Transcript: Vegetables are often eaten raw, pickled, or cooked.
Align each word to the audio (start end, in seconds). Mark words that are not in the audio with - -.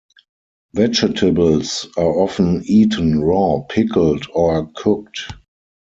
Vegetables 0.73 1.87
are 1.95 2.19
often 2.21 2.63
eaten 2.65 3.21
raw, 3.23 3.59
pickled, 3.69 4.25
or 4.33 4.67
cooked. 4.75 5.27